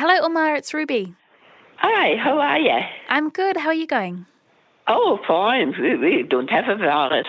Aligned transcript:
Hello, 0.00 0.24
Umar. 0.24 0.56
It's 0.56 0.72
Ruby. 0.72 1.14
Hi, 1.76 2.16
how 2.16 2.38
are 2.38 2.58
you? 2.58 2.78
I'm 3.10 3.28
good. 3.28 3.58
How 3.58 3.68
are 3.68 3.74
you 3.74 3.86
going? 3.86 4.24
Oh, 4.86 5.18
fine. 5.28 5.74
We, 5.78 5.94
we 5.96 6.22
don't 6.22 6.48
have 6.48 6.68
a 6.68 6.76
virus. 6.76 7.26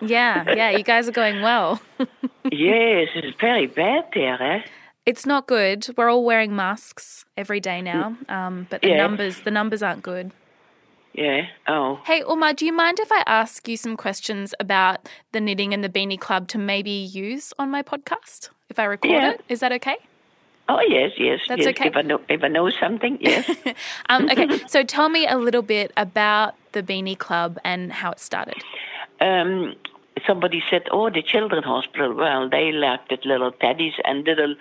Yeah, 0.00 0.44
yeah. 0.54 0.70
You 0.70 0.84
guys 0.84 1.08
are 1.08 1.12
going 1.12 1.42
well. 1.42 1.80
yes, 1.98 3.08
it's 3.16 3.36
very 3.40 3.66
bad 3.66 4.04
there, 4.14 4.40
eh? 4.40 4.62
It's 5.04 5.26
not 5.26 5.48
good. 5.48 5.88
We're 5.96 6.08
all 6.08 6.24
wearing 6.24 6.54
masks 6.54 7.24
every 7.36 7.58
day 7.58 7.82
now, 7.82 8.16
um, 8.28 8.68
but 8.70 8.82
the 8.82 8.88
Yeah. 8.90 8.98
numbers 8.98 9.40
the 9.40 9.50
numbers 9.50 9.82
aren't 9.82 10.02
good. 10.04 10.30
Yeah. 11.12 11.46
Oh. 11.66 11.98
Hey, 12.04 12.22
Umar, 12.22 12.52
do 12.52 12.64
you 12.66 12.72
mind 12.72 13.00
if 13.00 13.10
I 13.10 13.24
ask 13.26 13.66
you 13.66 13.76
some 13.76 13.96
questions 13.96 14.54
about 14.60 15.08
the 15.32 15.40
knitting 15.40 15.74
and 15.74 15.82
the 15.82 15.88
beanie 15.88 16.20
club 16.20 16.46
to 16.48 16.58
maybe 16.58 16.90
use 16.90 17.52
on 17.58 17.68
my 17.70 17.82
podcast 17.82 18.50
if 18.68 18.78
I 18.78 18.84
record 18.84 19.10
Yeah. 19.10 19.30
it? 19.32 19.40
Is 19.48 19.58
that 19.58 19.72
okay? 19.72 19.96
Oh, 20.68 20.80
yes, 20.88 21.12
yes. 21.16 21.40
That's 21.48 21.60
yes. 21.60 21.68
okay. 21.68 21.88
If 21.88 21.96
I 21.96 22.02
know, 22.02 22.20
if 22.28 22.42
I 22.42 22.48
know 22.48 22.70
something, 22.70 23.18
yes. 23.20 23.48
Um, 24.08 24.28
okay, 24.30 24.48
so 24.66 24.82
tell 24.82 25.08
me 25.08 25.26
a 25.26 25.36
little 25.36 25.62
bit 25.62 25.92
about 25.96 26.54
the 26.72 26.82
beanie 26.82 27.16
club 27.16 27.58
and 27.64 27.92
how 27.92 28.10
it 28.12 28.20
started. 28.20 28.62
um, 29.20 29.74
somebody 30.26 30.62
said, 30.70 30.82
"Oh, 30.90 31.10
the 31.10 31.22
children's 31.22 31.64
hospital. 31.64 32.14
Well, 32.14 32.48
they 32.48 32.72
left 32.72 33.12
it 33.12 33.24
little 33.24 33.52
teddies 33.52 33.94
and 34.04 34.24
little, 34.24 34.54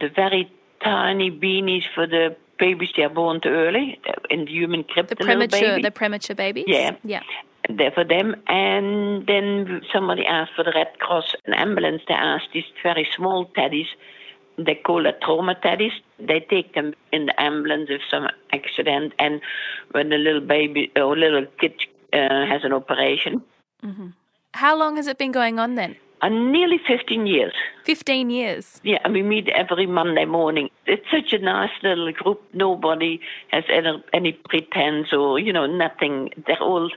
the 0.00 0.08
very 0.08 0.50
tiny 0.82 1.30
beanies 1.30 1.84
for 1.94 2.06
the 2.06 2.36
babies 2.58 2.90
they 2.96 3.02
are 3.02 3.08
born 3.08 3.40
too 3.40 3.48
early 3.48 3.98
uh, 4.08 4.12
in 4.30 4.44
the 4.44 4.52
humidicrib. 4.52 5.08
The 5.08 5.14
the 5.14 5.24
premature 5.24 5.60
baby. 5.60 5.82
the 5.82 5.90
premature 5.90 6.36
babies? 6.36 6.64
Yeah. 6.68 6.96
Yeah. 7.04 7.22
there 7.68 7.90
for 7.90 8.04
them. 8.04 8.36
And 8.46 9.26
then 9.26 9.82
somebody 9.92 10.24
asked 10.26 10.52
for 10.54 10.64
the 10.64 10.72
Red 10.74 10.98
Cross, 10.98 11.34
and 11.44 11.54
ambulance. 11.54 12.02
They 12.08 12.14
asked 12.14 12.48
these 12.52 12.64
very 12.82 13.06
small 13.16 13.46
teddies. 13.56 13.88
They 14.64 14.74
call 14.74 15.06
a 15.06 15.12
trauma. 15.12 15.56
They 15.62 16.40
take 16.40 16.74
them 16.74 16.94
in 17.12 17.26
the 17.26 17.40
ambulance 17.40 17.88
if 17.90 18.02
some 18.10 18.28
accident, 18.52 19.14
and 19.18 19.40
when 19.92 20.12
a 20.12 20.18
little 20.18 20.40
baby 20.40 20.92
or 20.96 21.16
little 21.16 21.46
kid 21.60 21.74
uh, 22.12 22.46
has 22.46 22.64
an 22.64 22.72
operation. 22.72 23.42
How 24.52 24.76
long 24.76 24.96
has 24.96 25.06
it 25.06 25.18
been 25.18 25.32
going 25.32 25.58
on 25.58 25.76
then? 25.76 25.96
Uh, 26.22 26.28
nearly 26.28 26.78
15 26.86 27.26
years. 27.26 27.54
15 27.84 28.28
years. 28.28 28.80
Yeah, 28.84 28.98
and 29.04 29.14
we 29.14 29.22
meet 29.22 29.48
every 29.48 29.86
Monday 29.86 30.26
morning. 30.26 30.68
It's 30.86 31.06
such 31.10 31.32
a 31.32 31.38
nice 31.38 31.70
little 31.82 32.12
group. 32.12 32.42
Nobody 32.52 33.20
has 33.48 33.64
any, 33.70 34.04
any 34.12 34.32
pretense 34.32 35.12
or, 35.14 35.38
you 35.38 35.52
know, 35.52 35.66
nothing. 35.66 36.30
They're 36.46 36.62
all 36.62 36.90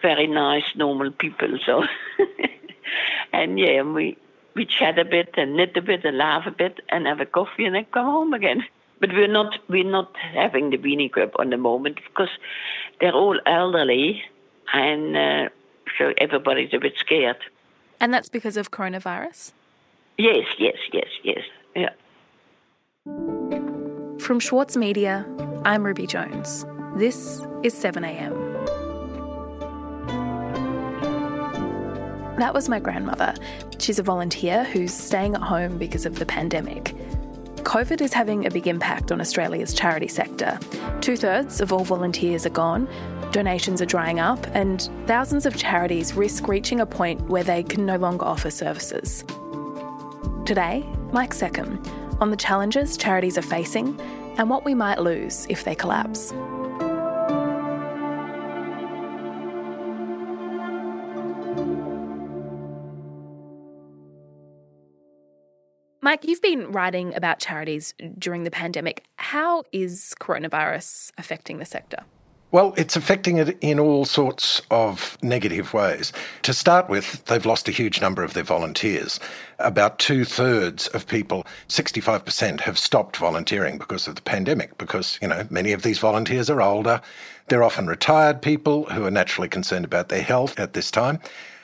very 0.00 0.28
nice, 0.28 0.64
normal 0.76 1.10
people. 1.10 1.58
So, 1.66 1.84
and 3.32 3.58
yeah, 3.58 3.82
we, 3.82 4.16
we 4.54 4.66
chat 4.66 4.98
a 4.98 5.04
bit 5.04 5.34
and 5.36 5.56
knit 5.56 5.76
a 5.76 5.82
bit 5.82 6.04
and 6.04 6.18
laugh 6.18 6.46
a 6.46 6.50
bit 6.50 6.80
and 6.88 7.06
have 7.06 7.20
a 7.20 7.26
coffee 7.26 7.64
and 7.64 7.74
then 7.74 7.86
come 7.92 8.06
home 8.06 8.34
again. 8.34 8.64
But 9.00 9.12
we're 9.12 9.28
not 9.28 9.58
we're 9.68 9.84
not 9.84 10.14
having 10.16 10.70
the 10.70 10.78
beanie 10.78 11.10
club 11.10 11.32
on 11.38 11.50
the 11.50 11.56
moment 11.56 11.98
because 12.06 12.30
they're 13.00 13.14
all 13.14 13.38
elderly 13.46 14.22
and 14.72 15.16
uh, 15.16 15.48
so 15.98 16.12
everybody's 16.18 16.72
a 16.72 16.78
bit 16.78 16.94
scared. 16.96 17.38
And 18.00 18.12
that's 18.12 18.28
because 18.28 18.56
of 18.56 18.70
coronavirus? 18.70 19.52
Yes, 20.18 20.46
yes, 20.58 20.76
yes, 20.92 21.08
yes. 21.22 21.44
Yeah. 21.74 21.90
From 24.18 24.38
Schwartz 24.40 24.76
Media, 24.76 25.26
I'm 25.64 25.84
Ruby 25.84 26.06
Jones. 26.06 26.64
This 26.96 27.46
is 27.62 27.74
7am. 27.74 28.41
That 32.38 32.54
was 32.54 32.68
my 32.68 32.78
grandmother. 32.78 33.34
She's 33.78 33.98
a 33.98 34.02
volunteer 34.02 34.64
who's 34.64 34.92
staying 34.94 35.34
at 35.34 35.42
home 35.42 35.78
because 35.78 36.06
of 36.06 36.18
the 36.18 36.26
pandemic. 36.26 36.94
COVID 37.56 38.00
is 38.00 38.12
having 38.12 38.46
a 38.46 38.50
big 38.50 38.66
impact 38.66 39.12
on 39.12 39.20
Australia's 39.20 39.72
charity 39.72 40.08
sector. 40.08 40.58
Two 41.00 41.16
thirds 41.16 41.60
of 41.60 41.72
all 41.72 41.84
volunteers 41.84 42.44
are 42.44 42.50
gone, 42.50 42.88
donations 43.30 43.80
are 43.80 43.86
drying 43.86 44.18
up, 44.18 44.44
and 44.54 44.90
thousands 45.06 45.46
of 45.46 45.56
charities 45.56 46.14
risk 46.14 46.48
reaching 46.48 46.80
a 46.80 46.86
point 46.86 47.20
where 47.28 47.44
they 47.44 47.62
can 47.62 47.86
no 47.86 47.96
longer 47.96 48.24
offer 48.24 48.50
services. 48.50 49.24
Today, 50.44 50.84
Mike 51.12 51.32
Seccombe 51.34 51.80
on 52.20 52.30
the 52.30 52.36
challenges 52.36 52.96
charities 52.96 53.38
are 53.38 53.42
facing 53.42 54.00
and 54.38 54.48
what 54.48 54.64
we 54.64 54.74
might 54.74 55.00
lose 55.00 55.46
if 55.48 55.64
they 55.64 55.74
collapse. 55.74 56.32
Mike, 66.12 66.26
you've 66.28 66.42
been 66.42 66.70
writing 66.70 67.14
about 67.14 67.38
charities 67.38 67.94
during 68.18 68.44
the 68.44 68.50
pandemic. 68.50 69.02
How 69.16 69.64
is 69.72 70.14
coronavirus 70.20 71.10
affecting 71.16 71.58
the 71.58 71.64
sector? 71.64 72.00
Well, 72.50 72.74
it's 72.76 72.96
affecting 72.96 73.38
it 73.38 73.56
in 73.62 73.80
all 73.80 74.04
sorts 74.04 74.60
of 74.70 75.16
negative 75.22 75.72
ways. 75.72 76.12
To 76.42 76.52
start 76.52 76.90
with, 76.90 77.24
they've 77.24 77.46
lost 77.46 77.66
a 77.66 77.72
huge 77.72 78.02
number 78.02 78.22
of 78.22 78.34
their 78.34 78.42
volunteers. 78.42 79.20
About 79.58 79.98
two 79.98 80.26
thirds 80.26 80.86
of 80.88 81.06
people, 81.06 81.46
65%, 81.68 82.60
have 82.60 82.78
stopped 82.78 83.16
volunteering 83.16 83.78
because 83.78 84.06
of 84.06 84.14
the 84.14 84.20
pandemic, 84.20 84.76
because, 84.76 85.18
you 85.22 85.28
know, 85.28 85.46
many 85.48 85.72
of 85.72 85.80
these 85.80 85.98
volunteers 85.98 86.50
are 86.50 86.60
older. 86.60 87.00
They're 87.48 87.64
often 87.64 87.86
retired 87.86 88.42
people 88.42 88.84
who 88.90 89.06
are 89.06 89.10
naturally 89.10 89.48
concerned 89.48 89.86
about 89.86 90.10
their 90.10 90.20
health 90.20 90.60
at 90.60 90.74
this 90.74 90.90
time. 90.90 91.20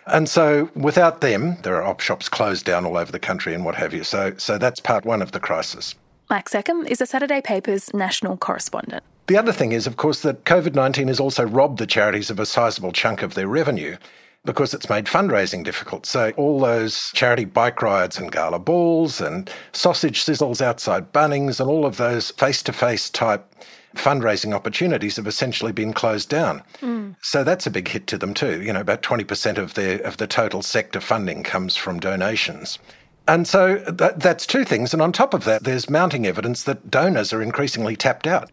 And 0.08 0.28
so 0.28 0.70
without 0.74 1.20
them, 1.20 1.56
there 1.62 1.76
are 1.76 1.84
op 1.84 2.00
shops 2.00 2.28
closed 2.28 2.64
down 2.64 2.84
all 2.84 2.96
over 2.96 3.12
the 3.12 3.18
country 3.18 3.54
and 3.54 3.64
what 3.64 3.74
have 3.74 3.92
you. 3.92 4.04
So, 4.04 4.34
so 4.36 4.58
that's 4.58 4.80
part 4.80 5.04
one 5.04 5.22
of 5.22 5.32
the 5.32 5.40
crisis. 5.40 5.94
Mike 6.30 6.48
Seccombe 6.48 6.86
is 6.86 7.00
a 7.00 7.06
Saturday 7.06 7.40
paper's 7.40 7.92
national 7.94 8.36
correspondent. 8.36 9.02
The 9.28 9.36
other 9.36 9.52
thing 9.52 9.72
is, 9.72 9.86
of 9.86 9.96
course, 9.96 10.22
that 10.22 10.44
COVID 10.44 10.74
19 10.74 11.08
has 11.08 11.20
also 11.20 11.44
robbed 11.44 11.78
the 11.78 11.86
charities 11.86 12.30
of 12.30 12.38
a 12.38 12.46
sizable 12.46 12.92
chunk 12.92 13.22
of 13.22 13.34
their 13.34 13.48
revenue 13.48 13.96
because 14.44 14.72
it's 14.72 14.88
made 14.88 15.04
fundraising 15.04 15.64
difficult. 15.64 16.06
So, 16.06 16.32
all 16.36 16.60
those 16.60 17.10
charity 17.12 17.44
bike 17.44 17.82
rides 17.82 18.18
and 18.18 18.32
gala 18.32 18.58
balls 18.58 19.20
and 19.20 19.50
sausage 19.72 20.24
sizzles 20.24 20.62
outside 20.62 21.12
Bunnings 21.12 21.60
and 21.60 21.68
all 21.68 21.84
of 21.84 21.98
those 21.98 22.30
face 22.32 22.62
to 22.64 22.72
face 22.72 23.10
type 23.10 23.44
fundraising 23.96 24.54
opportunities 24.54 25.16
have 25.16 25.26
essentially 25.26 25.72
been 25.72 25.92
closed 25.92 26.28
down. 26.28 26.62
Mm. 26.80 27.16
So 27.22 27.44
that's 27.44 27.66
a 27.66 27.70
big 27.70 27.88
hit 27.88 28.06
to 28.08 28.18
them 28.18 28.34
too. 28.34 28.62
You 28.62 28.72
know, 28.72 28.80
about 28.80 29.02
20% 29.02 29.58
of 29.58 29.74
their 29.74 29.98
of 30.00 30.18
the 30.18 30.26
total 30.26 30.62
sector 30.62 31.00
funding 31.00 31.42
comes 31.42 31.76
from 31.76 31.98
donations. 32.00 32.78
And 33.26 33.46
so 33.46 33.76
that, 33.76 34.20
that's 34.20 34.46
two 34.46 34.64
things. 34.64 34.92
And 34.94 35.02
on 35.02 35.12
top 35.12 35.34
of 35.34 35.44
that, 35.44 35.64
there's 35.64 35.90
mounting 35.90 36.26
evidence 36.26 36.62
that 36.64 36.90
donors 36.90 37.32
are 37.32 37.42
increasingly 37.42 37.94
tapped 37.94 38.26
out. 38.26 38.50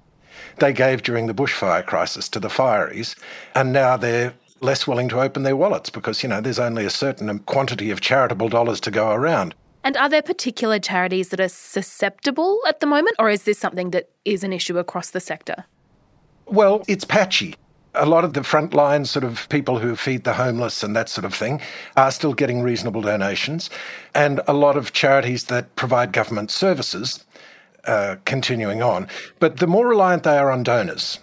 They 0.60 0.74
gave 0.74 1.04
during 1.04 1.28
the 1.28 1.34
bushfire 1.34 1.86
crisis 1.86 2.28
to 2.30 2.40
the 2.40 2.50
fireys, 2.50 3.16
and 3.56 3.72
now 3.72 3.96
they're 3.96 4.34
less 4.60 4.86
willing 4.86 5.08
to 5.10 5.22
open 5.22 5.44
their 5.44 5.56
wallets 5.56 5.90
because, 5.90 6.24
you 6.24 6.30
know, 6.30 6.42
there's 6.42 6.60
only 6.60 6.86
a 6.86 6.90
certain 6.90 7.40
quantity 7.40 7.90
of 7.90 8.02
charitable 8.02 8.50
dollars 8.50 8.80
to 8.82 8.92
go 8.92 9.12
around. 9.12 9.56
And 9.86 9.96
are 9.98 10.10
there 10.10 10.24
particular 10.24 10.80
charities 10.80 11.30
that 11.30 11.40
are 11.40 11.48
susceptible 11.48 12.60
at 12.68 12.80
the 12.80 12.88
moment, 12.88 13.18
or 13.20 13.30
is 13.30 13.44
this 13.44 13.60
something 13.60 13.92
that 13.92 14.10
is 14.26 14.44
an 14.44 14.52
issue 14.52 14.80
across 14.80 15.12
the 15.12 15.20
sector? 15.20 15.66
Well, 16.48 16.84
it's 16.88 17.06
patchy. 17.06 17.56
A 17.94 18.08
lot 18.08 18.24
of 18.26 18.34
the 18.34 18.40
frontline 18.42 19.06
sort 19.06 19.24
of 19.24 19.48
people 19.50 19.78
who 19.78 19.96
feed 19.96 20.24
the 20.24 20.34
homeless 20.34 20.82
and 20.82 20.96
that 20.96 21.08
sort 21.08 21.24
of 21.24 21.36
thing 21.36 21.62
are 21.98 22.10
still 22.10 22.34
getting 22.34 22.64
reasonable 22.64 23.02
donations. 23.02 23.70
And 24.16 24.42
a 24.48 24.54
lot 24.54 24.76
of 24.76 24.92
charities 24.92 25.46
that 25.46 25.76
provide 25.76 26.12
government 26.12 26.50
services 26.50 27.24
uh, 27.86 28.16
continuing 28.26 28.82
on. 28.82 29.08
But 29.38 29.58
the 29.58 29.68
more 29.68 29.88
reliant 29.88 30.24
they 30.24 30.40
are 30.40 30.50
on 30.50 30.64
donors, 30.64 31.20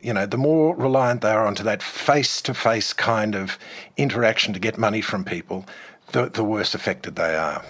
you 0.00 0.12
know, 0.12 0.26
the 0.26 0.36
more 0.36 0.74
reliant 0.74 1.20
they 1.20 1.30
are 1.30 1.46
onto 1.46 1.62
that 1.62 1.84
face 1.84 2.42
to 2.42 2.52
face 2.52 2.92
kind 2.92 3.36
of 3.36 3.60
interaction 3.96 4.52
to 4.54 4.58
get 4.58 4.76
money 4.76 5.00
from 5.00 5.24
people, 5.24 5.64
the, 6.10 6.28
the 6.30 6.42
worse 6.42 6.74
affected 6.74 7.14
they 7.14 7.36
are. 7.36 7.64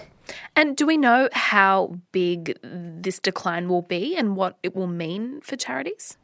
And 0.55 0.75
do 0.77 0.85
we 0.85 0.97
know 0.97 1.29
how 1.33 1.97
big 2.11 2.57
this 2.63 3.19
decline 3.19 3.69
will 3.69 3.81
be 3.81 4.15
and 4.15 4.35
what 4.35 4.57
it 4.63 4.75
will 4.75 4.87
mean 4.87 5.41
for 5.41 5.55
charities? 5.55 6.17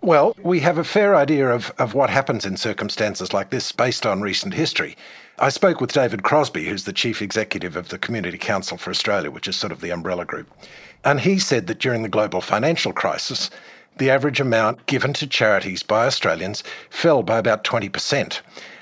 Well, 0.00 0.34
we 0.42 0.58
have 0.60 0.78
a 0.78 0.84
fair 0.84 1.14
idea 1.14 1.48
of, 1.48 1.72
of 1.78 1.94
what 1.94 2.10
happens 2.10 2.44
in 2.44 2.56
circumstances 2.56 3.32
like 3.32 3.50
this 3.50 3.70
based 3.70 4.04
on 4.04 4.20
recent 4.20 4.52
history. 4.52 4.96
I 5.38 5.48
spoke 5.48 5.80
with 5.80 5.92
David 5.92 6.24
Crosby, 6.24 6.66
who's 6.66 6.84
the 6.84 6.92
chief 6.92 7.22
executive 7.22 7.76
of 7.76 7.88
the 7.88 7.98
Community 7.98 8.36
Council 8.36 8.76
for 8.76 8.90
Australia, 8.90 9.30
which 9.30 9.46
is 9.46 9.54
sort 9.54 9.72
of 9.72 9.80
the 9.80 9.90
umbrella 9.90 10.24
group. 10.24 10.50
And 11.04 11.20
he 11.20 11.38
said 11.38 11.68
that 11.68 11.78
during 11.78 12.02
the 12.02 12.08
global 12.08 12.40
financial 12.40 12.92
crisis, 12.92 13.48
the 13.98 14.10
average 14.10 14.40
amount 14.40 14.86
given 14.86 15.12
to 15.14 15.26
charities 15.26 15.82
by 15.82 16.06
Australians 16.06 16.64
fell 16.90 17.22
by 17.22 17.38
about 17.38 17.62
20% 17.62 18.40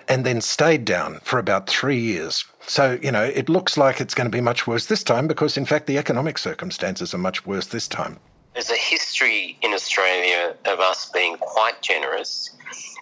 and 0.08 0.24
then 0.24 0.40
stayed 0.40 0.84
down 0.84 1.20
for 1.22 1.38
about 1.38 1.68
three 1.68 1.98
years. 1.98 2.44
So, 2.66 2.98
you 3.02 3.10
know, 3.10 3.24
it 3.24 3.48
looks 3.48 3.76
like 3.76 4.00
it's 4.00 4.14
going 4.14 4.30
to 4.30 4.36
be 4.36 4.40
much 4.40 4.66
worse 4.66 4.86
this 4.86 5.02
time 5.02 5.26
because, 5.26 5.56
in 5.56 5.64
fact, 5.66 5.86
the 5.86 5.98
economic 5.98 6.38
circumstances 6.38 7.12
are 7.14 7.18
much 7.18 7.44
worse 7.46 7.66
this 7.66 7.88
time. 7.88 8.18
There's 8.54 8.70
a 8.70 8.76
history 8.76 9.58
in 9.62 9.72
Australia 9.72 10.54
of 10.66 10.80
us 10.80 11.10
being 11.12 11.36
quite 11.36 11.82
generous 11.82 12.50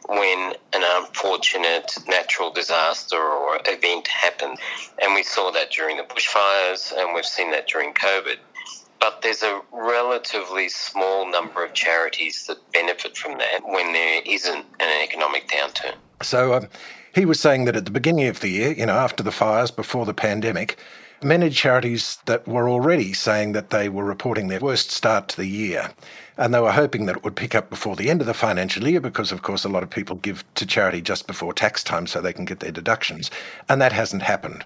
when 0.09 0.55
an 0.73 0.83
unfortunate 0.97 1.93
natural 2.07 2.51
disaster 2.51 3.19
or 3.19 3.59
event 3.67 4.07
happened. 4.09 4.59
And 5.03 5.15
we 5.15 5.23
saw 5.23 5.51
that 5.53 5.71
during 5.71 5.97
the 5.99 6.03
bushfires 6.05 6.93
and 6.97 7.15
we've 7.15 7.27
seen 7.27 7.51
that 7.51 7.67
during 7.67 7.93
COVID. 7.93 8.37
but 9.01 9.23
there's 9.23 9.43
a 9.43 9.61
relatively 9.73 10.69
small 10.69 11.31
number 11.31 11.65
of 11.65 11.73
charities 11.73 12.47
that 12.47 12.59
benefit 12.73 13.17
from 13.17 13.39
that 13.39 13.61
when 13.65 13.93
there 13.93 14.23
isn't 14.27 14.65
an 14.81 15.05
economic 15.05 15.49
downturn. 15.49 15.95
So 16.23 16.55
um, 16.55 16.69
he 17.15 17.25
was 17.25 17.41
saying 17.41 17.65
that 17.65 17.77
at 17.77 17.85
the 17.85 17.91
beginning 17.91 18.27
of 18.29 18.41
the 18.41 18.49
year, 18.49 18.73
you 18.73 18.87
know, 18.87 18.97
after 18.97 19.23
the 19.23 19.33
fires, 19.33 19.71
before 19.71 20.05
the 20.05 20.15
pandemic, 20.15 20.79
many 21.23 21.51
charities 21.51 22.19
that 22.27 22.47
were 22.47 22.69
already 22.69 23.13
saying 23.13 23.53
that 23.53 23.71
they 23.71 23.89
were 23.89 24.05
reporting 24.05 24.49
their 24.49 24.61
worst 24.61 24.91
start 24.91 25.29
to 25.29 25.37
the 25.37 25.47
year. 25.47 25.91
And 26.37 26.55
they 26.55 26.61
were 26.61 26.73
hoping 26.73 27.07
that 27.07 27.17
it 27.17 27.25
would 27.25 27.35
pick 27.35 27.55
up 27.55 27.71
before 27.71 27.97
the 27.97 28.11
end 28.11 28.21
of 28.21 28.27
the 28.27 28.35
financial 28.35 28.87
year 28.87 29.01
because, 29.01 29.33
of 29.33 29.43
course, 29.43 29.65
a 29.65 29.69
lot 29.69 29.83
of 29.83 29.91
people 29.91 30.17
give 30.17 30.45
to 30.55 30.67
charity 30.67 31.01
just 31.01 31.27
before 31.27 31.53
tax 31.53 31.83
time 31.83 32.07
so 32.07 32.21
they 32.21 32.33
can 32.33 32.45
get 32.45 32.61
their 32.61 32.71
deductions. 32.71 33.31
And 33.69 33.81
that 33.83 33.93
hasn't 33.93 34.23
happened. 34.23 34.65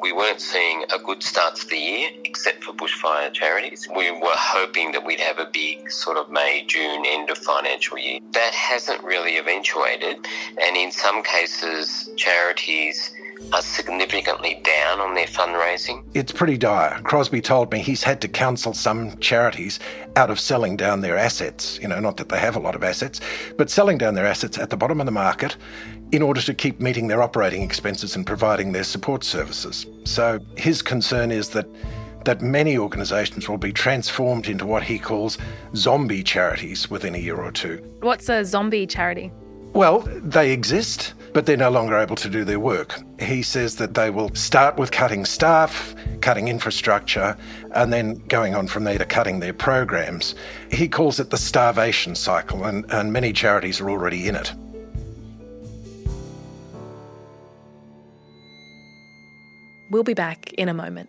We 0.00 0.12
weren't 0.12 0.40
seeing 0.40 0.84
a 0.94 0.98
good 0.98 1.22
start 1.22 1.56
to 1.56 1.66
the 1.66 1.76
year, 1.76 2.10
except 2.24 2.62
for 2.62 2.72
bushfire 2.72 3.32
charities. 3.32 3.88
We 3.96 4.10
were 4.12 4.36
hoping 4.36 4.92
that 4.92 5.04
we'd 5.04 5.20
have 5.20 5.38
a 5.38 5.48
big 5.52 5.90
sort 5.90 6.16
of 6.16 6.30
May, 6.30 6.64
June 6.66 7.04
end 7.04 7.30
of 7.30 7.38
financial 7.38 7.98
year. 7.98 8.20
That 8.32 8.54
hasn't 8.54 9.02
really 9.02 9.38
eventuated, 9.38 10.24
and 10.62 10.76
in 10.76 10.92
some 10.92 11.22
cases, 11.24 12.10
charities 12.16 13.12
are 13.52 13.62
significantly 13.62 14.60
down 14.62 15.00
on 15.00 15.14
their 15.14 15.26
fundraising. 15.26 16.04
It's 16.14 16.32
pretty 16.32 16.56
dire. 16.56 17.00
Crosby 17.02 17.40
told 17.40 17.72
me 17.72 17.80
he's 17.80 18.02
had 18.02 18.20
to 18.22 18.28
counsel 18.28 18.74
some 18.74 19.16
charities 19.18 19.80
out 20.16 20.30
of 20.30 20.38
selling 20.38 20.76
down 20.76 21.00
their 21.00 21.16
assets. 21.16 21.78
You 21.80 21.88
know, 21.88 22.00
not 22.00 22.16
that 22.18 22.28
they 22.28 22.38
have 22.38 22.56
a 22.56 22.60
lot 22.60 22.74
of 22.74 22.84
assets, 22.84 23.20
but 23.56 23.70
selling 23.70 23.98
down 23.98 24.14
their 24.14 24.26
assets 24.26 24.58
at 24.58 24.70
the 24.70 24.76
bottom 24.76 25.00
of 25.00 25.06
the 25.06 25.12
market 25.12 25.56
in 26.12 26.22
order 26.22 26.40
to 26.40 26.54
keep 26.54 26.80
meeting 26.80 27.08
their 27.08 27.22
operating 27.22 27.62
expenses 27.62 28.16
and 28.16 28.26
providing 28.26 28.72
their 28.72 28.84
support 28.84 29.24
services. 29.24 29.86
So 30.04 30.40
his 30.56 30.82
concern 30.82 31.30
is 31.30 31.50
that 31.50 31.66
that 32.24 32.42
many 32.42 32.76
organisations 32.76 33.48
will 33.48 33.58
be 33.58 33.72
transformed 33.72 34.48
into 34.48 34.66
what 34.66 34.82
he 34.82 34.98
calls 34.98 35.38
zombie 35.74 36.22
charities 36.22 36.90
within 36.90 37.14
a 37.14 37.18
year 37.18 37.36
or 37.36 37.50
two. 37.50 37.78
What's 38.00 38.28
a 38.28 38.44
zombie 38.44 38.86
charity? 38.86 39.32
Well, 39.72 40.00
they 40.00 40.50
exist, 40.52 41.14
but 41.32 41.46
they're 41.46 41.56
no 41.56 41.70
longer 41.70 41.96
able 41.96 42.16
to 42.16 42.28
do 42.28 42.44
their 42.44 42.60
work. 42.60 43.00
He 43.20 43.42
says 43.42 43.76
that 43.76 43.94
they 43.94 44.10
will 44.10 44.34
start 44.34 44.76
with 44.76 44.90
cutting 44.90 45.24
staff, 45.24 45.94
cutting 46.20 46.48
infrastructure, 46.48 47.36
and 47.72 47.92
then 47.92 48.14
going 48.28 48.54
on 48.54 48.66
from 48.66 48.84
there 48.84 48.98
to 48.98 49.04
cutting 49.04 49.40
their 49.40 49.52
programs. 49.52 50.34
He 50.70 50.88
calls 50.88 51.20
it 51.20 51.30
the 51.30 51.36
starvation 51.36 52.14
cycle, 52.14 52.64
and, 52.64 52.90
and 52.90 53.12
many 53.12 53.32
charities 53.32 53.80
are 53.80 53.90
already 53.90 54.28
in 54.28 54.36
it. 54.36 54.52
We'll 59.90 60.04
be 60.04 60.14
back 60.14 60.52
in 60.54 60.68
a 60.68 60.74
moment. 60.74 61.08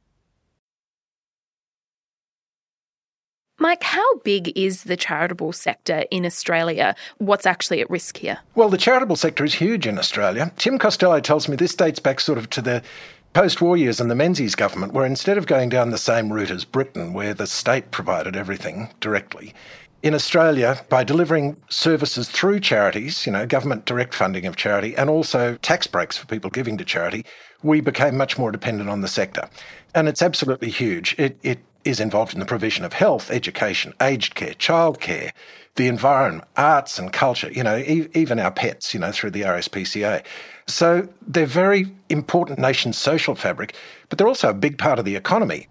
Mike, 3.61 3.83
how 3.83 4.15
big 4.23 4.51
is 4.57 4.85
the 4.85 4.97
charitable 4.97 5.53
sector 5.53 6.03
in 6.09 6.25
Australia? 6.25 6.95
What's 7.19 7.45
actually 7.45 7.79
at 7.79 7.91
risk 7.91 8.17
here? 8.17 8.39
Well, 8.55 8.69
the 8.69 8.77
charitable 8.77 9.17
sector 9.17 9.43
is 9.45 9.53
huge 9.53 9.85
in 9.85 9.99
Australia. 9.99 10.51
Tim 10.57 10.79
Costello 10.79 11.19
tells 11.19 11.47
me 11.47 11.55
this 11.55 11.75
dates 11.75 11.99
back 11.99 12.19
sort 12.19 12.39
of 12.39 12.49
to 12.49 12.61
the 12.63 12.81
post 13.33 13.61
war 13.61 13.77
years 13.77 14.01
and 14.01 14.09
the 14.09 14.15
Menzies 14.15 14.55
government, 14.55 14.93
where 14.93 15.05
instead 15.05 15.37
of 15.37 15.45
going 15.45 15.69
down 15.69 15.91
the 15.91 15.99
same 15.99 16.33
route 16.33 16.49
as 16.49 16.65
Britain, 16.65 17.13
where 17.13 17.35
the 17.35 17.45
state 17.45 17.91
provided 17.91 18.35
everything 18.35 18.91
directly, 18.99 19.53
in 20.01 20.15
Australia, 20.15 20.83
by 20.89 21.03
delivering 21.03 21.55
services 21.69 22.27
through 22.29 22.61
charities, 22.61 23.27
you 23.27 23.31
know, 23.31 23.45
government 23.45 23.85
direct 23.85 24.15
funding 24.15 24.47
of 24.47 24.55
charity, 24.55 24.95
and 24.95 25.07
also 25.07 25.53
tax 25.57 25.85
breaks 25.85 26.17
for 26.17 26.25
people 26.25 26.49
giving 26.49 26.79
to 26.79 26.83
charity, 26.83 27.23
we 27.61 27.79
became 27.79 28.17
much 28.17 28.39
more 28.39 28.51
dependent 28.51 28.89
on 28.89 29.01
the 29.01 29.07
sector. 29.07 29.47
And 29.93 30.09
it's 30.09 30.23
absolutely 30.23 30.71
huge. 30.71 31.13
It, 31.19 31.37
it 31.43 31.59
is 31.83 31.99
involved 31.99 32.33
in 32.33 32.39
the 32.39 32.45
provision 32.45 32.85
of 32.85 32.93
health, 32.93 33.31
education, 33.31 33.93
aged 34.01 34.35
care, 34.35 34.53
childcare, 34.53 35.31
the 35.75 35.87
environment, 35.87 36.43
arts 36.57 36.99
and 36.99 37.13
culture, 37.13 37.51
you 37.51 37.63
know, 37.63 37.77
e- 37.77 38.09
even 38.13 38.39
our 38.39 38.51
pets, 38.51 38.93
you 38.93 38.99
know, 38.99 39.11
through 39.11 39.31
the 39.31 39.41
RSPCA. 39.41 40.23
So 40.67 41.07
they're 41.25 41.45
very 41.45 41.91
important 42.09 42.59
nation's 42.59 42.97
social 42.97 43.35
fabric, 43.35 43.75
but 44.09 44.17
they're 44.17 44.27
also 44.27 44.49
a 44.49 44.53
big 44.53 44.77
part 44.77 44.99
of 44.99 45.05
the 45.05 45.15
economy. 45.15 45.67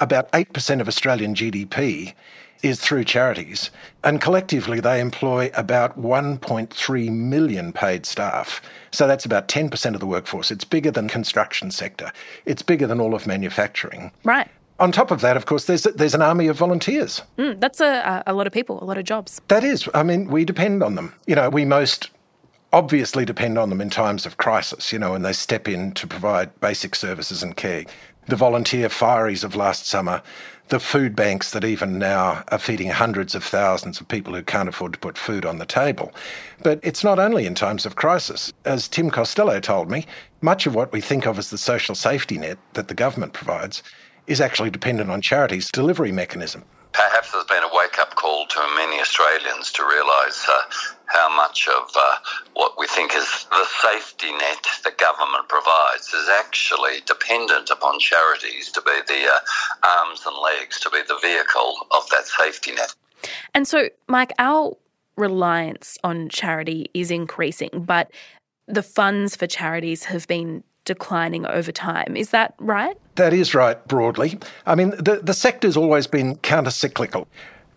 About 0.00 0.30
8% 0.32 0.80
of 0.80 0.88
Australian 0.88 1.34
GDP 1.34 2.14
is 2.62 2.80
through 2.80 3.04
charities, 3.04 3.70
and 4.04 4.20
collectively 4.20 4.80
they 4.80 5.00
employ 5.00 5.50
about 5.54 6.00
1.3 6.00 7.10
million 7.10 7.72
paid 7.72 8.06
staff. 8.06 8.62
So 8.92 9.06
that's 9.06 9.24
about 9.24 9.48
10% 9.48 9.94
of 9.94 10.00
the 10.00 10.06
workforce. 10.06 10.50
It's 10.50 10.64
bigger 10.64 10.90
than 10.90 11.08
construction 11.08 11.70
sector. 11.70 12.12
It's 12.46 12.62
bigger 12.62 12.86
than 12.86 13.00
all 13.00 13.14
of 13.14 13.26
manufacturing. 13.26 14.12
Right. 14.24 14.48
On 14.78 14.90
top 14.90 15.10
of 15.10 15.20
that, 15.20 15.36
of 15.36 15.46
course, 15.46 15.66
there's 15.66 15.82
there's 15.82 16.14
an 16.14 16.22
army 16.22 16.48
of 16.48 16.56
volunteers. 16.56 17.22
Mm, 17.38 17.60
that's 17.60 17.80
a, 17.80 18.22
a 18.26 18.32
lot 18.32 18.46
of 18.46 18.52
people, 18.52 18.82
a 18.82 18.86
lot 18.86 18.98
of 18.98 19.04
jobs. 19.04 19.40
That 19.48 19.64
is. 19.64 19.88
I 19.94 20.02
mean, 20.02 20.28
we 20.28 20.44
depend 20.44 20.82
on 20.82 20.94
them. 20.94 21.14
You 21.26 21.36
know, 21.36 21.50
we 21.50 21.64
most 21.64 22.10
obviously 22.72 23.24
depend 23.24 23.58
on 23.58 23.68
them 23.68 23.80
in 23.80 23.90
times 23.90 24.24
of 24.26 24.38
crisis, 24.38 24.92
you 24.92 24.98
know, 24.98 25.14
and 25.14 25.24
they 25.24 25.32
step 25.32 25.68
in 25.68 25.92
to 25.92 26.06
provide 26.06 26.58
basic 26.60 26.94
services 26.94 27.42
and 27.42 27.56
care. 27.56 27.84
The 28.28 28.36
volunteer 28.36 28.88
fireys 28.88 29.44
of 29.44 29.56
last 29.56 29.86
summer, 29.86 30.22
the 30.68 30.80
food 30.80 31.14
banks 31.14 31.50
that 31.50 31.64
even 31.64 31.98
now 31.98 32.42
are 32.48 32.58
feeding 32.58 32.88
hundreds 32.88 33.34
of 33.34 33.44
thousands 33.44 34.00
of 34.00 34.08
people 34.08 34.32
who 34.32 34.42
can't 34.42 34.68
afford 34.68 34.94
to 34.94 34.98
put 34.98 35.18
food 35.18 35.44
on 35.44 35.58
the 35.58 35.66
table. 35.66 36.12
But 36.62 36.80
it's 36.82 37.04
not 37.04 37.18
only 37.18 37.44
in 37.44 37.54
times 37.54 37.84
of 37.84 37.96
crisis. 37.96 38.52
As 38.64 38.88
Tim 38.88 39.10
Costello 39.10 39.60
told 39.60 39.90
me, 39.90 40.06
much 40.40 40.66
of 40.66 40.74
what 40.74 40.92
we 40.92 41.00
think 41.00 41.26
of 41.26 41.38
as 41.38 41.50
the 41.50 41.58
social 41.58 41.94
safety 41.94 42.38
net 42.38 42.58
that 42.72 42.88
the 42.88 42.94
government 42.94 43.32
provides 43.34 43.82
is 44.32 44.40
actually 44.40 44.70
dependent 44.70 45.10
on 45.10 45.20
charities' 45.20 45.70
delivery 45.70 46.10
mechanism. 46.10 46.64
Perhaps 46.92 47.32
there's 47.32 47.44
been 47.44 47.62
a 47.62 47.74
wake 47.74 47.98
up 47.98 48.14
call 48.16 48.46
to 48.46 48.60
many 48.76 49.00
Australians 49.00 49.70
to 49.72 49.82
realise 49.82 50.46
uh, 50.48 50.62
how 51.06 51.34
much 51.36 51.68
of 51.68 51.90
uh, 51.96 52.16
what 52.54 52.72
we 52.78 52.86
think 52.86 53.14
is 53.14 53.46
the 53.50 53.66
safety 53.82 54.32
net 54.32 54.66
the 54.84 54.92
government 54.98 55.48
provides 55.48 56.12
is 56.12 56.28
actually 56.28 57.00
dependent 57.06 57.70
upon 57.70 57.98
charities 57.98 58.70
to 58.72 58.82
be 58.82 58.98
the 59.06 59.26
uh, 59.26 59.38
arms 59.86 60.22
and 60.26 60.36
legs, 60.36 60.80
to 60.80 60.90
be 60.90 61.00
the 61.08 61.18
vehicle 61.22 61.74
of 61.92 62.08
that 62.10 62.26
safety 62.26 62.72
net. 62.72 62.94
And 63.54 63.66
so, 63.66 63.88
Mike, 64.08 64.32
our 64.38 64.76
reliance 65.16 65.96
on 66.02 66.28
charity 66.28 66.90
is 66.94 67.10
increasing, 67.10 67.84
but 67.86 68.10
the 68.66 68.82
funds 68.82 69.36
for 69.36 69.46
charities 69.46 70.04
have 70.04 70.26
been 70.26 70.64
declining 70.84 71.46
over 71.46 71.72
time. 71.72 72.16
Is 72.16 72.30
that 72.30 72.54
right? 72.58 72.96
That 73.16 73.32
is 73.32 73.54
right, 73.54 73.86
broadly. 73.88 74.38
I 74.66 74.74
mean, 74.74 74.90
the, 74.90 75.20
the 75.22 75.34
sector's 75.34 75.76
always 75.76 76.06
been 76.06 76.36
counter 76.36 76.70
cyclical. 76.70 77.28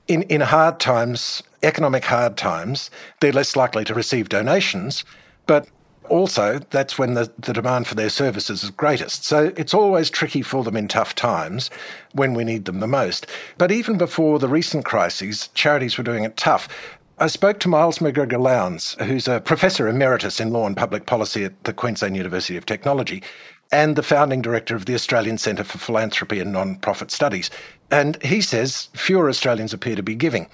In, 0.07 0.21
in 0.23 0.41
hard 0.41 0.79
times, 0.79 1.43
economic 1.63 2.05
hard 2.05 2.37
times, 2.37 2.89
they're 3.19 3.33
less 3.33 3.55
likely 3.55 3.83
to 3.85 3.93
receive 3.93 4.29
donations, 4.29 5.03
but 5.45 5.67
also 6.09 6.59
that's 6.69 6.97
when 6.97 7.15
the, 7.15 7.31
the 7.39 7.53
demand 7.53 7.87
for 7.87 7.95
their 7.95 8.09
services 8.09 8.63
is 8.63 8.69
greatest. 8.69 9.25
So 9.25 9.51
it's 9.57 9.73
always 9.73 10.09
tricky 10.09 10.41
for 10.41 10.63
them 10.63 10.77
in 10.77 10.87
tough 10.87 11.15
times 11.15 11.69
when 12.13 12.33
we 12.33 12.43
need 12.43 12.65
them 12.65 12.79
the 12.79 12.87
most. 12.87 13.27
But 13.57 13.71
even 13.71 13.97
before 13.97 14.39
the 14.39 14.47
recent 14.47 14.85
crises, 14.85 15.49
charities 15.53 15.97
were 15.97 16.03
doing 16.03 16.23
it 16.23 16.37
tough. 16.37 16.69
I 17.17 17.27
spoke 17.27 17.59
to 17.61 17.69
Myles 17.69 17.99
McGregor 17.99 18.39
Lowndes, 18.39 18.97
who's 18.99 19.27
a 19.27 19.39
professor 19.39 19.87
emeritus 19.87 20.39
in 20.39 20.51
law 20.51 20.67
and 20.67 20.75
public 20.75 21.05
policy 21.05 21.45
at 21.45 21.63
the 21.63 21.71
Queensland 21.73 22.17
University 22.17 22.57
of 22.57 22.65
Technology 22.65 23.23
and 23.71 23.95
the 23.95 24.03
founding 24.03 24.41
director 24.41 24.75
of 24.75 24.85
the 24.85 24.95
Australian 24.95 25.37
Centre 25.37 25.63
for 25.63 25.77
Philanthropy 25.77 26.39
and 26.39 26.51
Non-Profit 26.51 27.11
Studies. 27.11 27.49
And 27.91 28.21
he 28.23 28.41
says 28.41 28.89
fewer 28.93 29.29
Australians 29.29 29.73
appear 29.73 29.95
to 29.95 30.03
be 30.03 30.15
giving. 30.15 30.47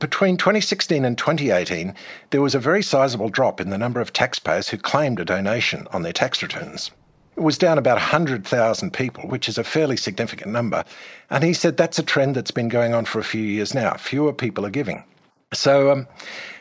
between 0.00 0.36
2016 0.38 1.04
and 1.04 1.16
2018, 1.16 1.94
there 2.30 2.40
was 2.40 2.54
a 2.54 2.58
very 2.58 2.82
sizable 2.82 3.28
drop 3.28 3.60
in 3.60 3.70
the 3.70 3.78
number 3.78 4.00
of 4.00 4.12
taxpayers 4.12 4.68
who 4.68 4.78
claimed 4.78 5.20
a 5.20 5.24
donation 5.24 5.86
on 5.92 6.02
their 6.02 6.12
tax 6.12 6.42
returns. 6.42 6.90
It 7.36 7.42
was 7.42 7.58
down 7.58 7.78
about 7.78 7.98
100,000 7.98 8.92
people, 8.92 9.28
which 9.28 9.48
is 9.48 9.58
a 9.58 9.64
fairly 9.64 9.96
significant 9.96 10.50
number. 10.50 10.84
And 11.28 11.44
he 11.44 11.52
said 11.52 11.76
that's 11.76 11.98
a 11.98 12.02
trend 12.02 12.34
that's 12.34 12.50
been 12.50 12.68
going 12.68 12.92
on 12.92 13.04
for 13.04 13.20
a 13.20 13.24
few 13.24 13.42
years 13.42 13.72
now. 13.74 13.94
Fewer 13.94 14.32
people 14.32 14.66
are 14.66 14.70
giving. 14.70 15.04
So, 15.52 15.90
um, 15.90 16.06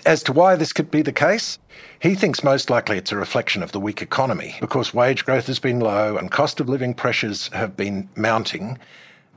as 0.08 0.24
to 0.24 0.34
why 0.34 0.56
this 0.56 0.74
could 0.74 0.90
be 0.90 1.04
the 1.04 1.14
case, 1.14 1.60
he 2.00 2.16
thinks 2.16 2.44
most 2.44 2.72
likely 2.72 2.98
it's 2.98 3.12
a 3.12 3.18
reflection 3.18 3.62
of 3.62 3.72
the 3.72 3.80
weak 3.80 4.02
economy 4.02 4.56
because 4.60 4.96
wage 4.96 5.26
growth 5.26 5.46
has 5.46 5.60
been 5.60 5.80
low 5.80 6.18
and 6.18 6.32
cost 6.32 6.60
of 6.60 6.68
living 6.68 6.96
pressures 6.96 7.50
have 7.50 7.78
been 7.78 8.10
mounting. 8.16 8.80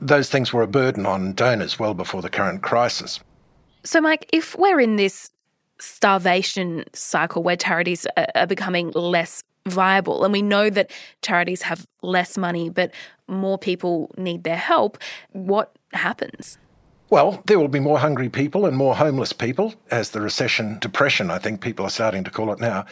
Those 0.01 0.27
things 0.27 0.51
were 0.51 0.63
a 0.63 0.67
burden 0.67 1.05
on 1.05 1.33
donors 1.33 1.77
well 1.77 1.93
before 1.93 2.23
the 2.23 2.31
current 2.31 2.63
crisis. 2.63 3.19
So, 3.83 4.01
Mike, 4.01 4.27
if 4.33 4.57
we're 4.57 4.79
in 4.79 4.95
this 4.95 5.29
starvation 5.79 6.85
cycle 6.93 7.43
where 7.43 7.57
charities 7.57 8.07
are 8.35 8.47
becoming 8.47 8.89
less 8.91 9.43
viable, 9.67 10.23
and 10.23 10.33
we 10.33 10.41
know 10.41 10.71
that 10.71 10.89
charities 11.21 11.61
have 11.61 11.85
less 12.01 12.39
money, 12.39 12.69
but 12.69 12.91
more 13.27 13.59
people 13.59 14.09
need 14.17 14.45
their 14.45 14.57
help, 14.57 14.97
what 15.31 15.75
happens? 15.93 16.57
Well, 17.13 17.43
there 17.45 17.59
will 17.59 17.67
be 17.67 17.79
more 17.79 17.99
hungry 17.99 18.27
people 18.27 18.65
and 18.65 18.75
more 18.75 18.95
homeless 18.95 19.33
people 19.33 19.75
as 19.91 20.09
the 20.09 20.19
recession, 20.19 20.79
depression, 20.79 21.29
I 21.29 21.37
think 21.37 21.61
people 21.61 21.85
are 21.85 21.91
starting 21.91 22.23
to 22.23 22.31
call 22.31 22.51
it 22.51 22.59
now, 22.59 22.87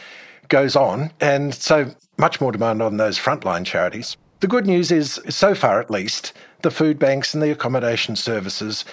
goes 0.46 0.76
on. 0.76 1.10
And 1.20 1.52
so 1.52 1.92
much 2.18 2.40
more 2.40 2.52
demand 2.52 2.82
on 2.82 2.98
those 2.98 3.18
frontline 3.18 3.66
charities. 3.66 4.16
The 4.38 4.46
good 4.46 4.64
news 4.64 4.92
is, 4.92 5.20
so 5.28 5.56
far 5.56 5.80
at 5.80 5.90
least, 5.90 6.34
the 6.60 6.70
food 6.70 7.00
banks 7.00 7.34
and 7.34 7.42
the 7.42 7.50
accommodation 7.50 8.14
services 8.14 8.84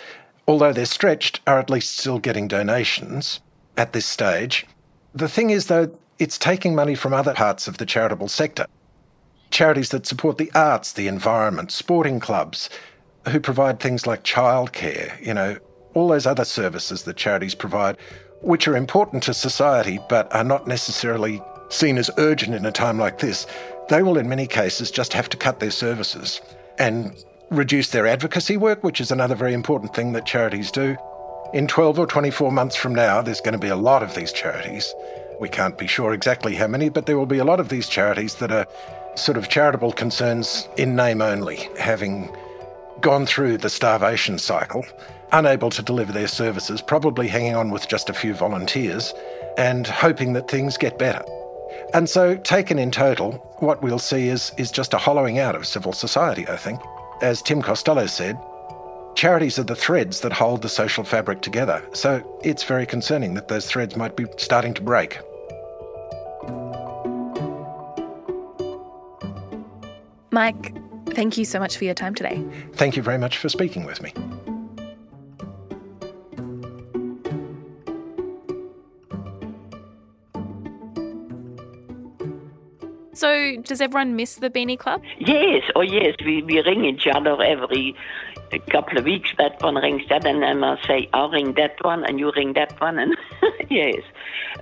although 0.47 0.73
they're 0.73 0.85
stretched, 0.85 1.41
are 1.45 1.59
at 1.59 1.69
least 1.69 1.99
still 1.99 2.17
getting 2.17 2.47
donations 2.47 3.39
at 3.77 3.93
this 3.93 4.07
stage. 4.07 4.65
The 5.13 5.29
thing 5.29 5.51
is, 5.51 5.67
though, 5.67 5.95
it's 6.17 6.39
taking 6.39 6.73
money 6.73 6.95
from 6.95 7.13
other 7.13 7.35
parts 7.35 7.67
of 7.67 7.77
the 7.77 7.85
charitable 7.85 8.29
sector. 8.29 8.65
Charities 9.51 9.89
that 9.89 10.07
support 10.07 10.39
the 10.39 10.51
arts, 10.55 10.91
the 10.91 11.07
environment, 11.07 11.71
sporting 11.71 12.19
clubs, 12.19 12.67
who 13.29 13.39
provide 13.39 13.79
things 13.79 14.05
like 14.05 14.23
childcare, 14.23 15.19
you 15.25 15.33
know, 15.33 15.57
all 15.93 16.07
those 16.07 16.25
other 16.25 16.45
services 16.45 17.03
that 17.03 17.17
charities 17.17 17.55
provide, 17.55 17.97
which 18.41 18.67
are 18.67 18.75
important 18.75 19.23
to 19.23 19.33
society 19.33 19.99
but 20.09 20.33
are 20.33 20.43
not 20.43 20.67
necessarily 20.67 21.41
seen 21.69 21.97
as 21.97 22.09
urgent 22.17 22.55
in 22.55 22.65
a 22.65 22.71
time 22.71 22.97
like 22.97 23.19
this, 23.19 23.45
they 23.89 24.03
will 24.03 24.17
in 24.17 24.29
many 24.29 24.47
cases 24.47 24.91
just 24.91 25.13
have 25.13 25.29
to 25.29 25.37
cut 25.37 25.59
their 25.59 25.71
services 25.71 26.41
and 26.77 27.23
reduce 27.49 27.89
their 27.89 28.07
advocacy 28.07 28.57
work, 28.57 28.83
which 28.83 29.01
is 29.01 29.11
another 29.11 29.35
very 29.35 29.53
important 29.53 29.95
thing 29.95 30.13
that 30.13 30.25
charities 30.25 30.71
do. 30.71 30.95
In 31.53 31.67
12 31.67 31.97
or 31.97 32.05
24 32.05 32.51
months 32.51 32.75
from 32.75 32.93
now, 32.93 33.21
there's 33.21 33.41
going 33.41 33.53
to 33.53 33.59
be 33.59 33.69
a 33.69 33.75
lot 33.75 34.03
of 34.03 34.13
these 34.13 34.31
charities. 34.31 34.93
We 35.39 35.49
can't 35.49 35.77
be 35.77 35.87
sure 35.87 36.13
exactly 36.13 36.53
how 36.53 36.67
many, 36.67 36.89
but 36.89 37.07
there 37.07 37.17
will 37.17 37.25
be 37.25 37.39
a 37.39 37.45
lot 37.45 37.59
of 37.59 37.69
these 37.69 37.89
charities 37.89 38.35
that 38.35 38.51
are 38.51 38.67
sort 39.15 39.37
of 39.37 39.49
charitable 39.49 39.93
concerns 39.93 40.69
in 40.77 40.95
name 40.95 41.21
only, 41.21 41.67
having 41.77 42.29
gone 43.01 43.25
through 43.25 43.57
the 43.57 43.69
starvation 43.69 44.37
cycle, 44.37 44.85
unable 45.31 45.69
to 45.71 45.81
deliver 45.81 46.11
their 46.11 46.27
services, 46.27 46.81
probably 46.81 47.27
hanging 47.27 47.55
on 47.55 47.71
with 47.71 47.87
just 47.87 48.09
a 48.09 48.13
few 48.13 48.33
volunteers, 48.33 49.13
and 49.57 49.87
hoping 49.87 50.33
that 50.33 50.49
things 50.49 50.77
get 50.77 50.97
better. 50.97 51.23
And 51.93 52.09
so, 52.09 52.35
taken 52.35 52.77
in 52.79 52.91
total, 52.91 53.33
what 53.59 53.81
we'll 53.81 53.99
see 53.99 54.29
is, 54.29 54.51
is 54.57 54.71
just 54.71 54.93
a 54.93 54.97
hollowing 54.97 55.39
out 55.39 55.55
of 55.55 55.67
civil 55.67 55.93
society, 55.93 56.47
I 56.47 56.57
think. 56.57 56.79
As 57.21 57.41
Tim 57.41 57.61
Costello 57.61 58.05
said, 58.05 58.37
charities 59.15 59.59
are 59.59 59.63
the 59.63 59.75
threads 59.75 60.21
that 60.21 60.31
hold 60.31 60.61
the 60.61 60.69
social 60.69 61.03
fabric 61.03 61.41
together. 61.41 61.83
So 61.93 62.23
it's 62.43 62.63
very 62.63 62.85
concerning 62.85 63.33
that 63.33 63.47
those 63.47 63.65
threads 63.65 63.95
might 63.95 64.15
be 64.15 64.25
starting 64.37 64.73
to 64.75 64.81
break. 64.81 65.19
Mike, 70.31 70.73
thank 71.19 71.37
you 71.37 71.43
so 71.43 71.59
much 71.59 71.75
for 71.75 71.83
your 71.83 71.93
time 71.93 72.15
today. 72.15 72.41
Thank 72.75 72.95
you 72.95 73.03
very 73.03 73.17
much 73.17 73.39
for 73.39 73.49
speaking 73.49 73.83
with 73.83 74.01
me. 74.01 74.13
So, 83.11 83.57
does 83.63 83.81
everyone 83.81 84.15
miss 84.15 84.35
the 84.35 84.49
Beanie 84.49 84.79
Club? 84.79 85.01
Yes, 85.19 85.63
oh 85.75 85.81
yes, 85.81 86.15
we, 86.23 86.41
we 86.41 86.61
ring 86.61 86.85
each 86.85 87.05
other 87.05 87.43
every 87.43 87.97
couple 88.71 88.97
of 88.97 89.03
weeks. 89.03 89.29
That 89.37 89.61
one 89.61 89.75
rings 89.75 90.03
that, 90.07 90.25
and 90.25 90.41
then 90.41 90.63
I 90.63 90.81
say, 90.87 91.09
I'll 91.11 91.29
ring 91.29 91.53
that 91.55 91.75
one, 91.81 92.05
and 92.05 92.17
you 92.17 92.31
ring 92.33 92.53
that 92.53 92.79
one, 92.79 92.97
and 92.97 93.17
yes. 93.69 94.03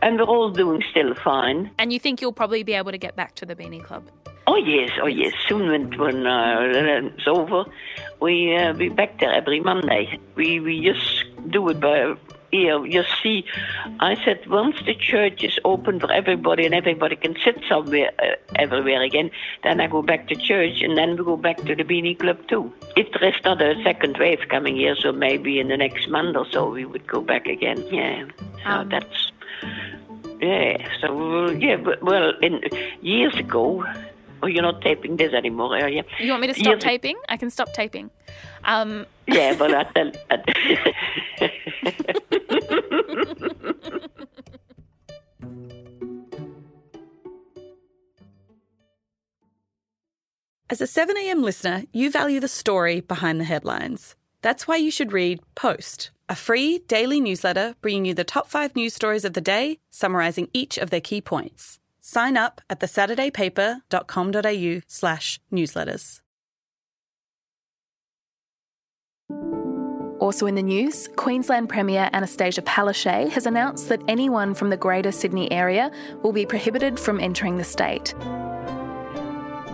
And 0.02 0.18
we're 0.18 0.26
all 0.26 0.50
doing 0.50 0.84
still 0.90 1.14
fine. 1.14 1.70
And 1.78 1.94
you 1.94 2.00
think 2.00 2.20
you'll 2.20 2.34
probably 2.34 2.64
be 2.64 2.74
able 2.74 2.92
to 2.92 2.98
get 2.98 3.16
back 3.16 3.36
to 3.36 3.46
the 3.46 3.56
Beanie 3.56 3.84
Club? 3.84 4.10
Oh 4.48 4.56
yes, 4.56 4.92
oh 5.02 5.08
yes. 5.08 5.34
Soon 5.48 5.70
when 5.70 5.98
when 5.98 6.26
uh, 6.26 7.12
it's 7.14 7.28
over, 7.28 7.66
we 8.22 8.56
uh, 8.56 8.74
be 8.74 8.90
back 8.90 9.20
there 9.20 9.34
every 9.34 9.60
Monday. 9.60 10.20
We 10.36 10.60
we 10.60 10.82
just 10.82 11.26
do 11.50 11.68
it 11.70 11.80
by 11.80 12.16
here, 12.52 12.86
you 12.86 13.04
see, 13.22 13.46
I 14.00 14.16
said 14.24 14.48
once 14.48 14.78
the 14.86 14.96
church 14.96 15.44
is 15.44 15.60
open 15.66 16.00
for 16.00 16.12
everybody 16.12 16.66
and 16.66 16.74
everybody 16.74 17.16
can 17.16 17.36
sit 17.44 17.62
somewhere, 17.68 18.12
uh, 18.20 18.36
everywhere 18.56 19.02
again, 19.02 19.32
then 19.64 19.82
I 19.82 19.88
go 19.88 20.02
back 20.02 20.28
to 20.30 20.36
church 20.36 20.82
and 20.82 20.98
then 20.98 21.18
we 21.18 21.24
go 21.24 21.38
back 21.38 21.58
to 21.58 21.76
the 21.76 21.84
Beanie 21.84 22.18
Club 22.18 22.40
too. 22.48 22.72
If 22.96 23.12
there 23.12 23.30
is 23.30 23.44
not 23.44 23.62
a 23.62 23.76
second 23.84 24.18
wave 24.18 24.40
coming 24.50 24.76
here, 24.76 24.96
so 24.96 25.12
maybe 25.12 25.60
in 25.60 25.68
the 25.68 25.78
next 25.78 26.08
month 26.10 26.36
or 26.36 26.46
so 26.52 26.70
we 26.70 26.86
would 26.86 27.08
go 27.08 27.22
back 27.22 27.48
again. 27.48 27.84
Yeah, 27.92 28.26
so 28.64 28.70
um. 28.70 28.90
that's 28.90 29.32
yeah. 30.40 30.88
So 31.02 31.50
yeah, 31.52 31.78
well, 32.02 32.34
in 32.42 32.62
years 33.02 33.36
ago. 33.36 33.84
Oh, 34.44 34.48
you're 34.48 34.62
not 34.62 34.82
taping 34.82 35.18
this 35.18 35.34
anymore, 35.34 35.76
are 35.78 35.90
you? 35.90 36.04
You 36.20 36.32
want 36.32 36.42
me 36.42 36.48
to 36.48 36.54
stop 36.54 36.66
years 36.66 36.84
taping? 36.84 37.18
I 37.30 37.38
can 37.38 37.50
stop 37.50 37.74
taping. 37.74 38.10
Um. 38.66 39.06
Yeah, 39.28 39.56
but 39.58 39.74
I 39.74 39.84
tell. 39.94 40.12
As 50.70 50.82
a 50.82 50.84
7am 50.84 51.42
listener, 51.44 51.84
you 51.94 52.12
value 52.12 52.42
the 52.42 52.50
story 52.50 53.00
behind 53.00 53.40
the 53.40 53.46
headlines. 53.46 54.16
That's 54.42 54.68
why 54.68 54.76
you 54.76 54.92
should 54.92 55.14
read 55.14 55.40
Post, 55.56 56.12
a 56.28 56.36
free 56.36 56.80
daily 56.88 57.22
newsletter 57.22 57.76
bringing 57.82 58.06
you 58.06 58.14
the 58.14 58.26
top 58.26 58.50
five 58.50 58.76
news 58.76 58.94
stories 58.94 59.24
of 59.24 59.32
the 59.34 59.42
day, 59.42 59.80
summarising 59.92 60.50
each 60.54 60.78
of 60.78 60.90
their 60.90 61.02
key 61.02 61.22
points. 61.22 61.80
Sign 62.08 62.38
up 62.38 62.62
at 62.70 62.80
thesaturdaypaper.com.au 62.80 64.82
slash 64.88 65.42
newsletters. 65.52 66.22
Also 70.22 70.46
in 70.46 70.56
the 70.56 70.64
news, 70.64 71.10
Queensland 71.18 71.68
Premier 71.68 72.10
Annastacia 72.14 72.64
Palaszczuk 72.64 73.28
has 73.32 73.46
announced 73.46 73.90
that 73.90 74.02
anyone 74.08 74.54
from 74.54 74.70
the 74.70 74.78
Greater 74.78 75.12
Sydney 75.12 75.52
area 75.52 75.92
will 76.24 76.32
be 76.32 76.46
prohibited 76.46 76.98
from 76.98 77.20
entering 77.20 77.58
the 77.58 77.66
state. 77.66 78.16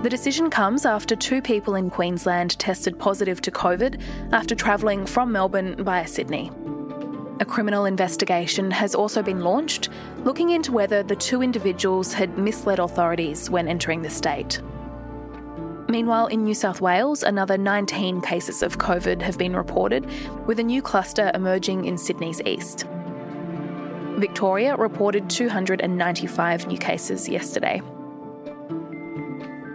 The 0.02 0.10
decision 0.10 0.50
comes 0.50 0.88
after 0.88 1.16
two 1.16 1.40
people 1.40 1.75
in 1.75 1.92
Queensland 1.92 2.58
tested 2.58 2.98
positive 2.98 3.42
to 3.42 3.52
COVID 3.52 4.02
after 4.32 4.56
travelling 4.56 5.06
from 5.06 5.32
Melbourne 5.32 5.75
via 5.84 6.08
Sydney. 6.08 6.50
A 7.40 7.46
criminal 7.46 7.86
investigation 7.86 8.70
has 8.70 8.94
also 8.94 9.24
been 9.24 9.42
launched, 9.42 9.90
looking 10.24 10.52
into 10.52 10.72
whether 10.72 11.02
the 11.02 11.16
two 11.16 11.42
individuals 11.42 12.13
had 12.13 12.38
misled 12.38 12.78
authorities 12.78 13.50
when 13.50 13.68
entering 13.68 14.04
the 14.04 14.10
state. 14.10 14.62
Meanwhile, 15.90 16.28
in 16.28 16.44
New 16.44 16.54
South 16.54 16.80
Wales, 16.80 17.24
another 17.24 17.58
19 17.58 18.22
cases 18.22 18.62
of 18.62 18.78
COVID 18.78 19.22
have 19.22 19.38
been 19.38 19.56
reported, 19.56 20.08
with 20.46 20.60
a 20.60 20.63
new 20.63 20.82
cluster 20.82 21.32
emerging 21.34 21.86
in 21.86 21.98
Sydney's 21.98 22.42
east. 22.42 22.86
Victoria 24.18 24.75
reported 24.75 25.30
295 25.30 26.68
new 26.68 26.78
cases 26.78 27.28
yesterday. 27.28 27.82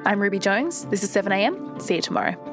I'm 0.06 0.20
Ruby 0.20 0.38
Jones. 0.38 0.84
This 0.86 1.02
is 1.02 1.10
7am. 1.14 1.82
See 1.82 1.96
you 1.96 2.02
tomorrow. 2.02 2.47